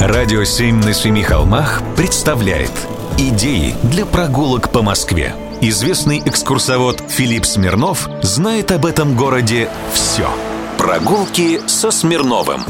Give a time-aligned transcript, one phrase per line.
[0.00, 2.70] Радио «Семь на семи холмах» представляет
[3.18, 5.34] Идеи для прогулок по Москве.
[5.60, 10.30] Известный экскурсовод Филипп Смирнов знает об этом городе все.
[10.78, 12.60] Прогулки со Смирновым.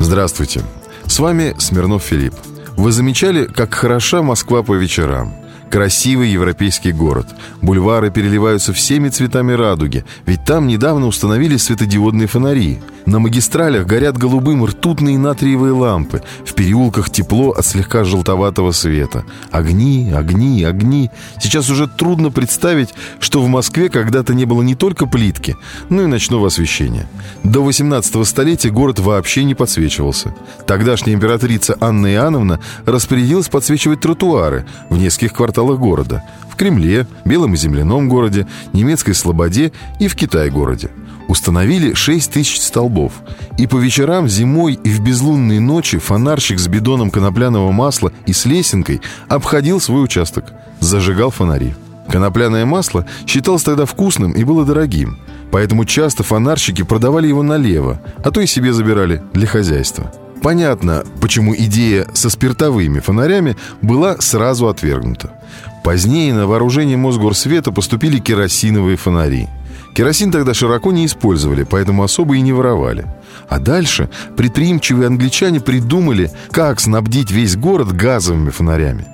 [0.00, 0.62] Здравствуйте.
[1.06, 2.34] С вами Смирнов Филипп.
[2.76, 5.32] Вы замечали, как хороша Москва по вечерам?
[5.70, 7.28] Красивый европейский город.
[7.62, 12.80] Бульвары переливаются всеми цветами радуги, ведь там недавно установили светодиодные фонари.
[13.06, 16.22] На магистралях горят голубым ртутные натриевые лампы.
[16.44, 19.24] В переулках тепло от слегка желтоватого света.
[19.50, 21.10] Огни, огни, огни.
[21.40, 25.56] Сейчас уже трудно представить, что в Москве когда-то не было не только плитки,
[25.88, 27.08] но и ночного освещения.
[27.42, 30.34] До 18 столетия город вообще не подсвечивался.
[30.66, 36.22] Тогдашняя императрица Анна Иоанновна распорядилась подсвечивать тротуары в нескольких кварталах города.
[36.60, 40.90] Кремле, Белом и Земляном городе, Немецкой Слободе и в Китай-городе
[41.26, 43.14] установили 6 тысяч столбов.
[43.56, 48.44] И по вечерам, зимой и в безлунные ночи фонарщик с бидоном конопляного масла и с
[48.44, 51.72] лесенкой обходил свой участок, зажигал фонари.
[52.10, 55.18] Конопляное масло считалось тогда вкусным и было дорогим,
[55.50, 60.12] поэтому часто фонарщики продавали его налево, а то и себе забирали для хозяйства.
[60.42, 65.39] Понятно, почему идея со спиртовыми фонарями была сразу отвергнута.
[65.84, 69.48] Позднее на вооружение Мосгорсвета поступили керосиновые фонари–
[69.94, 73.06] Керосин тогда широко не использовали, поэтому особо и не воровали.
[73.48, 79.06] А дальше предприимчивые англичане придумали, как снабдить весь город газовыми фонарями.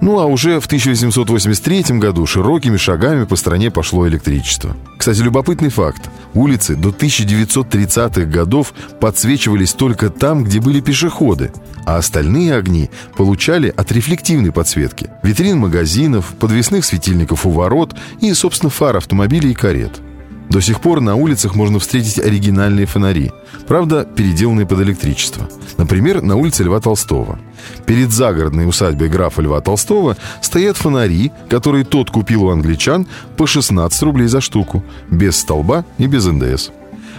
[0.00, 4.76] Ну а уже в 1883 году широкими шагами по стране пошло электричество.
[4.96, 6.08] Кстати, любопытный факт.
[6.34, 11.52] Улицы до 1930-х годов подсвечивались только там, где были пешеходы,
[11.84, 15.10] а остальные огни получали от рефлективной подсветки.
[15.22, 19.92] Витрин магазинов, подвесных светильников у ворот и, собственно, фар автомобилей и карет–
[20.48, 23.32] до сих пор на улицах можно встретить оригинальные фонари,
[23.66, 25.48] правда, переделанные под электричество.
[25.76, 27.38] Например, на улице Льва Толстого.
[27.86, 33.06] Перед загородной усадьбой графа Льва Толстого стоят фонари, которые тот купил у англичан
[33.36, 36.70] по 16 рублей за штуку, без столба и без НДС.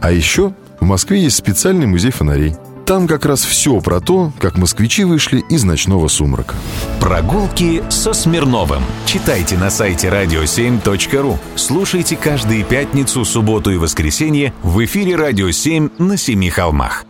[0.00, 2.56] А еще в Москве есть специальный музей фонарей–
[2.90, 6.56] там как раз все про то, как москвичи вышли из ночного сумрака.
[6.98, 8.82] Прогулки со Смирновым.
[9.06, 11.38] Читайте на сайте radio7.ru.
[11.54, 17.04] Слушайте каждые пятницу, субботу и воскресенье в эфире «Радио 7» на Семи холмах.